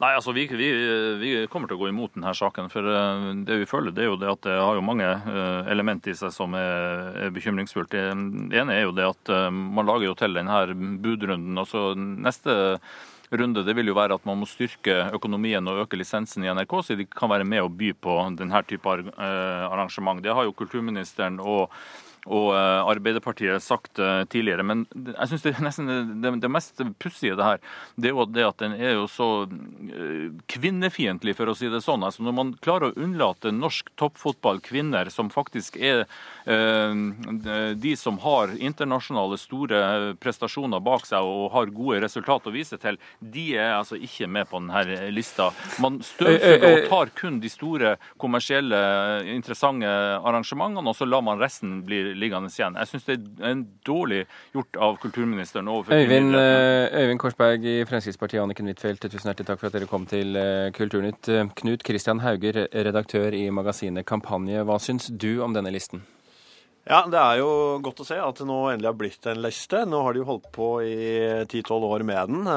Nei, 0.00 0.14
altså 0.16 0.32
vi, 0.36 0.46
vi, 0.48 0.70
vi, 1.20 1.34
kommer 1.52 1.68
til 1.68 1.76
å 1.76 1.82
gå 1.82 1.90
imot 1.90 2.16
denne 2.16 2.32
saken. 2.36 2.70
For 2.72 2.86
eh, 2.88 3.28
det 3.48 3.60
vi 3.62 3.68
føler 3.70 3.94
det 3.94 4.06
er 4.06 4.10
jo 4.12 4.18
det 4.20 4.32
at 4.32 4.42
det 4.48 4.56
har 4.56 4.78
jo 4.78 4.86
mange 4.86 5.10
eh, 5.10 5.70
element 5.72 6.08
i 6.10 6.16
seg 6.16 6.34
som 6.34 6.56
er, 6.58 7.12
er 7.26 7.36
bekymringsfullt. 7.36 7.92
Det 7.92 8.58
ene 8.62 8.76
er 8.76 8.86
jo 8.86 8.96
det 8.96 9.08
at 9.10 9.34
man 9.52 9.88
lager 9.88 10.10
jo 10.10 10.18
til 10.18 10.36
denne 10.36 10.60
budrunden. 11.04 11.58
altså 11.58 11.92
neste 11.96 12.54
runde 13.30 13.64
det 13.66 13.74
vil 13.78 13.90
jo 13.90 13.96
være 13.98 14.16
at 14.18 14.26
man 14.26 14.40
må 14.40 14.48
styrke 14.48 15.10
økonomien 15.14 15.66
og 15.70 15.84
øke 15.84 15.98
lisensen 15.98 16.44
i 16.44 16.50
NRK, 16.50 16.76
så 16.82 16.96
de 16.98 17.06
kan 17.06 17.30
være 17.30 17.46
med 17.46 17.62
og 17.62 17.74
by 17.78 17.92
på 17.94 18.16
denne 18.38 18.62
type 18.66 18.90
arrangement. 18.90 20.22
Det 20.22 20.34
har 20.34 20.48
jo 20.48 20.56
kulturministeren 20.56 21.38
og 21.40 21.70
og 22.28 22.50
Arbeiderpartiet 22.54 23.54
har 23.54 23.62
sagt 23.64 23.98
eh, 23.98 24.24
tidligere. 24.28 24.64
Men 24.66 24.84
jeg 24.92 25.30
syns 25.30 25.44
det, 25.46 25.54
det, 26.20 26.32
det, 26.42 26.50
mest 26.52 26.82
pussige 27.00 27.36
det 27.38 27.46
her, 27.46 27.62
det 27.96 28.10
er 28.10 28.16
jo 28.16 28.26
det 28.28 28.46
at 28.46 28.60
den 28.60 28.76
er 28.76 28.96
jo 28.98 29.06
så 29.10 29.28
eh, 29.46 30.28
kvinnefiendtlig, 30.52 31.36
for 31.38 31.50
å 31.50 31.56
si 31.56 31.70
det 31.72 31.82
sånn. 31.84 32.04
Altså 32.04 32.24
Når 32.26 32.36
man 32.36 32.52
klarer 32.60 32.90
å 32.90 33.00
unnlate 33.00 33.54
norsk 33.54 33.92
toppfotball, 34.00 34.60
kvinner, 34.64 35.08
som 35.12 35.30
faktisk 35.32 35.78
er 35.80 36.06
de 36.50 37.90
som 37.98 38.16
har 38.22 38.50
internasjonale 38.56 39.36
store 39.38 39.80
prestasjoner 40.22 40.80
bak 40.82 41.04
seg 41.06 41.26
og 41.26 41.50
har 41.54 41.70
gode 41.74 42.00
resultat 42.02 42.48
å 42.48 42.52
vise 42.54 42.78
til, 42.80 42.98
de 43.20 43.44
er 43.54 43.76
altså 43.76 43.98
ikke 44.00 44.26
med 44.26 44.48
på 44.50 44.58
denne 44.58 45.10
lista. 45.14 45.50
Man 45.82 46.00
støvsuger 46.04 46.66
og 46.70 46.88
tar 46.90 47.12
kun 47.20 47.38
de 47.42 47.52
store 47.52 47.94
kommersielle, 48.20 48.80
interessante 49.30 49.90
arrangementene, 49.90 50.90
og 50.90 50.98
så 50.98 51.08
lar 51.08 51.24
man 51.26 51.40
resten 51.40 51.80
bli 51.86 52.00
liggende 52.16 52.50
igjen. 52.52 52.76
Jeg 52.80 52.90
syns 52.90 53.08
det 53.08 53.16
er 53.18 53.50
en 53.54 53.64
dårlig 53.86 54.20
gjort 54.54 54.78
av 54.88 55.00
kulturministeren 55.02 55.68
overfor 55.70 55.96
Øyvind, 55.96 56.34
eh, 56.36 57.00
Øyvind 57.02 57.22
Korsberg 57.22 57.64
i 57.64 57.76
Fremskrittspartiet, 57.88 58.42
Anniken 58.42 58.70
Huitfeldt, 58.70 59.02
tusen 59.06 59.30
hjertelig 59.30 59.50
takk 59.50 59.60
for 59.60 59.70
at 59.70 59.78
dere 59.78 59.90
kom 59.90 60.06
til 60.10 60.36
eh, 60.36 60.70
Kulturnytt. 60.76 61.30
Knut 61.60 61.84
Kristian 61.86 62.22
Hauger, 62.24 62.66
redaktør 62.72 63.34
i 63.36 63.48
magasinet 63.50 64.06
Kampanje. 64.06 64.64
Hva 64.64 64.80
syns 64.82 65.10
du 65.10 65.42
om 65.44 65.54
denne 65.56 65.72
listen? 65.74 66.04
Ja, 66.88 67.04
Det 67.06 67.18
er 67.20 67.38
jo 67.38 67.78
godt 67.84 68.00
å 68.02 68.06
se 68.08 68.16
at 68.18 68.38
det 68.40 68.46
nå 68.48 68.56
endelig 68.70 68.88
har 68.88 68.98
blitt 68.98 69.26
en 69.28 69.42
liste. 69.44 69.84
Nå 69.86 70.00
har 70.02 70.14
de 70.16 70.22
jo 70.22 70.28
holdt 70.30 70.48
på 70.54 70.68
i 70.82 70.96
10-12 71.44 71.86
år 71.86 72.04
med 72.08 72.32
den. 72.32 72.48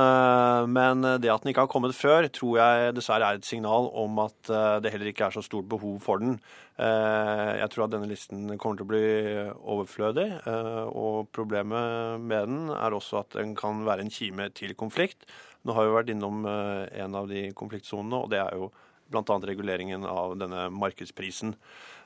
Men 0.74 1.04
det 1.22 1.30
at 1.30 1.44
den 1.44 1.52
ikke 1.52 1.66
har 1.68 1.72
kommet 1.72 1.94
før, 1.94 2.26
tror 2.34 2.58
jeg 2.58 2.96
dessverre 2.96 3.30
er 3.30 3.42
et 3.42 3.46
signal 3.46 3.92
om 3.92 4.24
at 4.24 4.54
det 4.82 4.94
heller 4.94 5.12
ikke 5.12 5.28
er 5.28 5.36
så 5.36 5.44
stort 5.44 5.68
behov 5.70 6.00
for 6.08 6.24
den. 6.24 6.40
Eh, 6.82 7.52
jeg 7.60 7.70
tror 7.70 7.86
at 7.86 7.92
denne 7.94 8.10
listen 8.10 8.48
kommer 8.58 8.80
til 8.80 8.88
å 8.88 8.90
bli 8.90 9.04
overflødig. 9.76 10.26
Eh, 10.50 10.86
og 10.90 11.30
problemet 11.36 12.24
med 12.24 12.50
den 12.50 12.72
er 12.74 12.96
også 12.98 13.22
at 13.22 13.38
den 13.38 13.54
kan 13.58 13.84
være 13.86 14.06
en 14.06 14.14
kime 14.14 14.50
til 14.58 14.74
konflikt. 14.78 15.28
Nå 15.64 15.76
har 15.78 15.86
vi 15.86 15.98
vært 16.00 16.14
innom 16.16 16.48
eh, 16.50 16.88
en 17.04 17.20
av 17.20 17.30
de 17.30 17.52
konfliktsonene, 17.58 18.24
og 18.24 18.34
det 18.34 18.42
er 18.42 18.58
jo 18.58 18.72
bl.a. 19.14 19.38
reguleringen 19.46 20.08
av 20.10 20.34
denne 20.42 20.66
markedsprisen. 20.74 21.54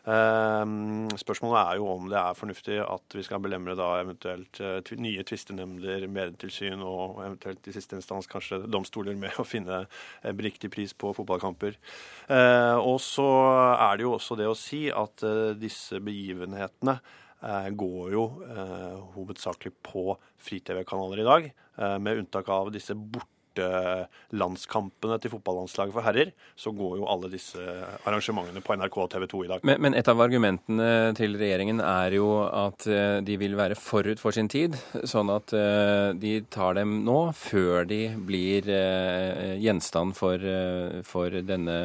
Ehm, 0.08 1.10
spørsmålet 1.20 1.60
er 1.60 1.80
jo 1.82 1.88
om 1.92 2.06
det 2.08 2.16
er 2.16 2.38
fornuftig 2.38 2.78
at 2.80 3.16
vi 3.18 3.26
skal 3.28 3.42
belemre 3.44 3.76
da 3.76 3.90
eventuelt 4.00 4.62
eh, 4.64 4.94
nye 5.04 5.26
tvistenemnder, 5.28 6.06
medietilsyn 6.08 6.84
og 6.86 7.20
eventuelt 7.26 7.68
i 7.68 7.76
siste 7.76 8.00
instans 8.00 8.30
kanskje 8.32 8.62
domstoler 8.72 9.20
med 9.20 9.36
å 9.36 9.48
finne 9.48 9.84
riktig 10.24 10.72
pris 10.72 10.96
på 10.96 11.12
fotballkamper. 11.18 11.76
Eh, 12.32 12.78
og 12.80 13.02
så 13.04 13.28
er 13.76 14.00
det 14.00 14.08
jo 14.08 14.16
også 14.16 14.40
det 14.40 14.48
å 14.48 14.58
si 14.58 14.86
at 14.88 15.28
eh, 15.28 15.56
disse 15.60 16.00
begivenhetene 16.04 17.00
går 17.78 18.14
jo 18.16 18.22
hovedsakelig 19.14 19.70
på 19.86 20.08
fri-TV-kanaler 20.42 21.20
i 21.22 21.26
dag, 21.28 21.44
med 22.02 22.24
unntak 22.24 22.50
av 22.50 22.72
disse 22.74 22.96
borte 22.98 23.37
landskampene 23.58 25.18
til 25.22 25.34
fotballandslaget 25.34 25.96
for 25.96 26.06
herrer, 26.06 26.34
så 26.56 26.74
går 26.76 26.98
jo 27.00 27.08
alle 27.10 27.32
disse 27.32 27.62
arrangementene 28.08 28.64
på 28.64 28.78
NRK 28.78 28.98
og 29.04 29.10
TV 29.14 29.28
2 29.32 29.44
i 29.46 29.50
dag. 29.52 29.66
Men, 29.68 29.82
men, 29.84 29.98
et 29.98 30.10
av 30.12 30.22
argumentene 30.24 30.90
til 31.18 31.38
regjeringen 31.40 31.82
er 31.84 32.18
jo 32.18 32.30
at 32.46 32.88
eh, 32.92 33.20
de 33.26 33.38
vil 33.40 33.58
være 33.60 33.78
forut 33.80 34.22
for 34.22 34.36
sin 34.36 34.50
tid, 34.52 34.78
sånn 35.08 35.32
at 35.34 35.54
eh, 35.56 36.14
de 36.20 36.40
tar 36.54 36.78
dem 36.80 37.00
nå, 37.08 37.18
før 37.38 37.88
de 37.90 38.02
blir 38.28 38.70
eh, 38.72 39.56
gjenstand 39.64 40.18
for, 40.18 40.42
for 41.08 41.42
denne 41.48 41.78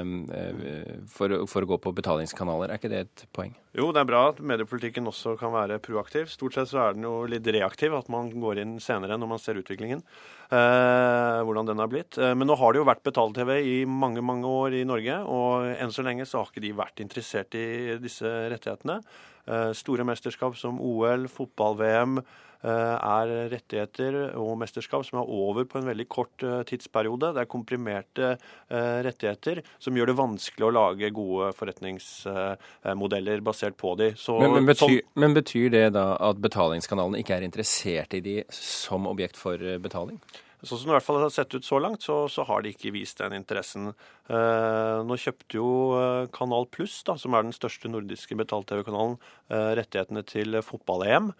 for, 1.10 1.34
for 1.50 1.64
å 1.64 1.72
gå 1.74 1.80
på 1.82 1.96
betalingskanaler. 1.96 2.72
Er 2.72 2.80
ikke 2.80 2.92
det 2.92 3.04
et 3.06 3.26
poeng? 3.34 3.54
Jo, 3.72 3.86
det 3.94 4.02
er 4.02 4.08
bra 4.08 4.26
at 4.28 4.40
mediepolitikken 4.44 5.06
også 5.08 5.32
kan 5.40 5.54
være 5.54 5.78
proaktiv. 5.80 6.26
Stort 6.28 6.58
sett 6.58 6.68
så 6.68 6.82
er 6.82 6.96
den 6.96 7.06
jo 7.06 7.22
litt 7.24 7.46
reaktiv, 7.48 7.94
at 7.96 8.10
man 8.12 8.28
går 8.28 8.60
inn 8.60 8.74
senere 8.84 9.16
når 9.16 9.30
man 9.30 9.40
ser 9.40 9.56
utviklingen. 9.62 10.02
Eh, 10.52 11.38
hvordan 11.48 11.61
den 11.68 11.82
har 11.82 11.90
blitt. 11.90 12.18
Eh, 12.18 12.34
men 12.34 12.48
nå 12.48 12.56
har 12.58 12.72
det 12.72 12.82
jo 12.82 12.88
vært 12.88 13.04
betalt-TV 13.06 13.52
i 13.60 13.76
mange 13.88 14.24
mange 14.24 14.48
år 14.48 14.78
i 14.80 14.84
Norge, 14.88 15.18
og 15.26 15.68
enn 15.72 15.94
så 15.94 16.04
lenge 16.06 16.26
så 16.28 16.40
har 16.40 16.50
ikke 16.50 16.64
de 16.64 16.72
vært 16.78 17.02
interessert 17.04 17.58
i 17.58 17.98
disse 18.02 18.28
rettighetene. 18.52 19.00
Eh, 19.46 19.70
store 19.76 20.06
mesterskap 20.06 20.56
som 20.58 20.80
OL, 20.82 21.28
fotball-VM 21.32 22.20
Eh, 22.62 22.70
er 22.70 23.30
rettigheter 23.50 24.16
og 24.38 24.52
mesterskap 24.60 25.02
som 25.02 25.18
er 25.18 25.30
over 25.34 25.64
på 25.66 25.80
en 25.80 25.88
veldig 25.88 26.04
kort 26.06 26.44
tidsperiode. 26.68 27.32
Det 27.34 27.42
er 27.42 27.50
komprimerte 27.50 28.28
rettigheter 28.70 29.62
som 29.82 29.98
gjør 29.98 30.12
det 30.12 30.16
vanskelig 30.20 30.68
å 30.68 30.70
lage 30.76 31.10
gode 31.14 31.50
forretningsmodeller 31.58 33.42
basert 33.42 33.76
på 33.80 33.96
de. 33.98 34.12
Så, 34.14 34.38
men, 34.38 34.54
men, 34.60 34.70
betyr, 34.70 35.00
som, 35.02 35.10
men 35.24 35.34
betyr 35.34 35.74
det 35.74 35.84
da 35.98 36.06
at 36.22 36.38
betalingskanalene 36.42 37.24
ikke 37.24 37.40
er 37.40 37.48
interessert 37.48 38.14
i 38.14 38.22
de 38.22 38.38
som 38.54 39.10
objekt 39.10 39.40
for 39.40 39.58
betaling? 39.82 40.22
Sånn 40.62 40.78
som 40.78 40.88
det 40.88 40.92
i 40.92 40.96
hvert 40.96 41.06
fall 41.08 41.18
har 41.18 41.32
sett 41.34 41.54
ut 41.56 41.66
så 41.66 41.80
langt, 41.82 42.04
så, 42.06 42.20
så 42.30 42.44
har 42.46 42.62
de 42.62 42.70
ikke 42.70 42.92
vist 42.94 43.18
den 43.18 43.34
interessen. 43.34 43.90
Eh, 44.30 44.98
nå 45.02 45.18
kjøpte 45.18 45.58
jo 45.58 45.70
Kanal 46.34 46.68
Pluss, 46.70 47.00
som 47.02 47.34
er 47.34 47.42
den 47.42 47.56
største 47.56 47.90
nordiske 47.90 48.38
betalt-TV-kanalen, 48.38 49.18
eh, 49.50 49.72
rettighetene 49.80 50.22
til 50.28 50.60
fotball-EM 50.62 51.32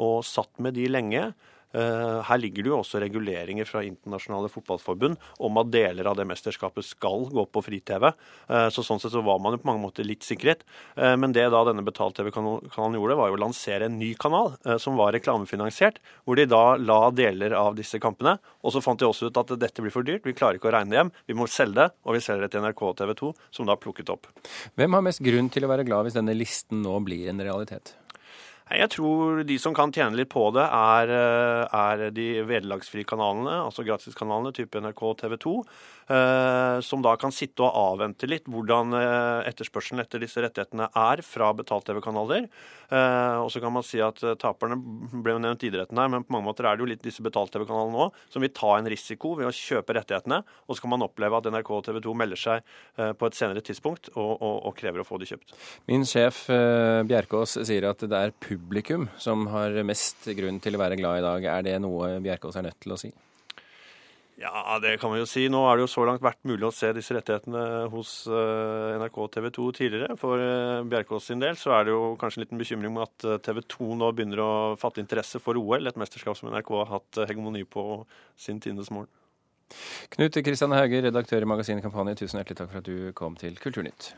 og 0.00 0.22
satt 0.24 0.62
med 0.64 0.78
de 0.78 0.88
lenge. 0.88 1.26
Eh, 1.70 2.20
her 2.26 2.40
ligger 2.42 2.66
det 2.66 2.72
jo 2.72 2.78
også 2.80 3.00
reguleringer 3.02 3.68
fra 3.68 3.82
internasjonale 3.86 4.50
fotballforbund 4.50 5.18
om 5.38 5.60
at 5.62 5.70
deler 5.70 6.08
av 6.10 6.16
det 6.18 6.26
mesterskapet 6.26 6.86
skal 6.86 7.28
gå 7.30 7.44
på 7.46 7.62
fri-TV. 7.62 8.10
Eh, 8.10 8.68
så 8.74 8.84
Sånn 8.90 8.98
sett 8.98 9.14
så 9.14 9.22
var 9.22 9.38
man 9.38 9.54
jo 9.54 9.60
på 9.62 9.68
mange 9.70 9.84
måter 9.84 10.06
litt 10.06 10.26
sikret. 10.26 10.64
Eh, 10.96 11.14
men 11.20 11.34
det 11.36 11.46
da 11.52 11.62
denne 11.68 11.84
betalt-TV-kanalen 11.86 12.98
gjorde, 12.98 13.18
var 13.20 13.30
jo 13.30 13.38
å 13.38 13.42
lansere 13.44 13.86
en 13.86 13.98
ny 14.00 14.12
kanal 14.18 14.56
som 14.82 14.96
var 14.98 15.12
reklamefinansiert, 15.14 16.00
hvor 16.24 16.38
de 16.38 16.46
da 16.50 16.74
la 16.80 16.98
deler 17.14 17.54
av 17.54 17.76
disse 17.78 18.00
kampene. 18.02 18.38
Og 18.64 18.74
så 18.74 18.82
fant 18.82 18.98
de 18.98 19.06
også 19.06 19.30
ut 19.30 19.40
at 19.40 19.54
dette 19.60 19.84
blir 19.84 19.94
for 19.94 20.06
dyrt, 20.06 20.26
vi 20.26 20.34
klarer 20.36 20.58
ikke 20.58 20.70
å 20.72 20.74
regne 20.74 20.96
hjem, 20.96 21.14
vi 21.30 21.38
må 21.38 21.46
selge 21.50 21.78
det. 21.78 21.88
Og 22.02 22.16
vi 22.16 22.24
selger 22.24 22.46
det 22.46 22.52
til 22.54 22.64
NRK 22.64 22.84
og 22.88 22.98
TV 22.98 23.14
2, 23.22 23.32
som 23.54 23.70
da 23.70 23.78
plukket 23.78 24.10
opp. 24.12 24.30
Hvem 24.78 24.98
har 24.98 25.06
mest 25.06 25.22
grunn 25.22 25.52
til 25.52 25.66
å 25.66 25.70
være 25.70 25.86
glad 25.86 26.08
hvis 26.08 26.18
denne 26.18 26.36
listen 26.36 26.82
nå 26.82 26.98
blir 27.06 27.30
en 27.30 27.42
realitet? 27.44 27.94
Jeg 28.70 28.86
tror 28.92 29.40
de 29.42 29.56
som 29.58 29.74
kan 29.74 29.90
tjene 29.90 30.14
litt 30.14 30.30
på 30.30 30.44
det, 30.54 30.62
er, 30.62 31.10
eh, 31.10 31.74
er 31.74 32.10
de 32.14 32.26
vederlagsfrie 32.46 33.06
kanalene, 33.08 33.56
altså 33.66 33.82
gratiskanalene 33.82 34.54
type 34.54 34.78
NRK 34.78 35.02
og 35.08 35.16
TV 35.18 35.34
2. 35.42 35.54
Eh, 36.10 36.80
som 36.82 37.02
da 37.02 37.14
kan 37.18 37.30
sitte 37.30 37.62
og 37.62 37.74
avvente 37.74 38.26
litt 38.26 38.46
hvordan 38.50 38.94
eh, 38.98 39.48
etterspørselen 39.50 40.02
etter 40.02 40.22
disse 40.22 40.42
rettighetene 40.42 40.86
er 40.86 41.22
fra 41.22 41.50
betalt-TV-kanaler. 41.54 42.46
Og 42.90 43.46
så 43.54 43.60
kan 43.62 43.70
man 43.70 43.84
si 43.86 44.00
at 44.02 44.18
taperne 44.42 44.74
ble 45.22 45.36
jo 45.36 45.42
nevnt 45.42 45.62
idretten 45.62 45.98
her, 46.00 46.08
men 46.10 46.24
på 46.26 46.34
mange 46.34 46.48
måter 46.48 46.66
er 46.66 46.74
det 46.74 46.82
jo 46.82 46.88
litt 46.90 47.04
disse 47.04 47.22
betalt-TV-kanalene 47.22 48.00
òg 48.02 48.16
som 48.26 48.42
vil 48.42 48.50
ta 48.50 48.72
en 48.74 48.88
risiko 48.90 49.36
ved 49.38 49.46
å 49.46 49.54
kjøpe 49.54 49.94
rettighetene. 49.94 50.40
Og 50.66 50.74
så 50.74 50.82
kan 50.82 50.96
man 50.96 51.06
oppleve 51.06 51.38
at 51.38 51.46
NRK 51.54 51.70
og 51.76 51.84
TV 51.86 52.00
2 52.02 52.16
melder 52.18 52.42
seg 52.42 52.74
på 52.98 53.30
et 53.30 53.38
senere 53.38 53.62
tidspunkt 53.62 54.10
og, 54.16 54.32
og, 54.42 54.56
og 54.66 54.74
krever 54.74 55.04
å 55.04 55.06
få 55.06 55.20
de 55.22 55.30
kjøpt. 55.30 55.54
Min 55.86 56.02
sjef 56.02 56.48
Bjerkås 56.50 57.60
sier 57.62 57.86
at 57.92 58.02
det 58.02 58.18
er 58.18 58.34
publikum 58.34 58.59
som 59.18 59.46
har 59.52 59.82
mest 59.86 60.28
grunn 60.36 60.60
til 60.60 60.76
å 60.76 60.82
være 60.82 61.00
glad 61.00 61.18
i 61.20 61.26
dag. 61.26 61.50
Er 61.58 61.66
det 61.66 61.80
noe 61.82 62.18
Bjerkås 62.22 62.56
er 62.56 62.68
nødt 62.68 62.80
til 62.82 62.94
å 62.94 63.00
si? 63.00 63.12
Ja, 64.40 64.78
det 64.80 64.94
kan 65.00 65.10
man 65.12 65.20
jo 65.20 65.26
si. 65.28 65.42
Nå 65.52 65.58
har 65.66 65.76
det 65.76 65.84
jo 65.84 65.90
så 65.92 66.04
langt 66.08 66.22
vært 66.24 66.40
mulig 66.48 66.64
å 66.64 66.72
se 66.72 66.88
disse 66.96 67.12
rettighetene 67.12 67.90
hos 67.92 68.24
eh, 68.24 68.94
NRK 68.96 69.18
og 69.20 69.28
TV 69.34 69.48
2 69.52 69.66
tidligere. 69.76 70.16
For 70.20 70.40
eh, 70.40 70.80
Bjerkås 70.88 71.28
sin 71.28 71.42
del 71.42 71.58
så 71.60 71.74
er 71.76 71.84
det 71.84 71.92
jo 71.92 72.14
kanskje 72.20 72.40
en 72.40 72.44
liten 72.46 72.62
bekymring 72.62 72.94
med 72.94 73.04
at 73.04 73.26
eh, 73.28 73.40
TV 73.44 73.60
2 73.76 73.90
nå 74.00 74.08
begynner 74.16 74.40
å 74.40 74.52
fatte 74.80 75.04
interesse 75.04 75.42
for 75.44 75.60
OL, 75.60 75.84
et 75.84 76.00
mesterskap 76.00 76.38
som 76.40 76.48
NRK 76.48 76.72
har 76.78 76.88
hatt 76.94 77.20
hegemoni 77.28 77.66
på 77.68 77.84
sin 78.40 78.62
tiendes 78.64 78.88
morgen. 78.88 79.12
Knut 80.16 80.40
Kristian 80.40 80.72
Hauge, 80.72 81.04
redaktør 81.04 81.44
i 81.44 81.52
magasinet 81.52 81.84
Kampanje, 81.84 82.16
tusen 82.22 82.40
hjertelig 82.40 82.62
takk 82.62 82.72
for 82.72 82.80
at 82.80 82.88
du 82.88 83.12
kom 83.20 83.36
til 83.38 83.60
Kulturnytt. 83.60 84.14